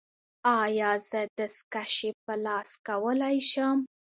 ایا 0.61 0.91
زه 1.09 1.21
دستکشې 1.37 2.09
په 2.23 2.33
لاس 2.45 2.69
کولی 2.87 3.37
شم؟ 3.51 3.77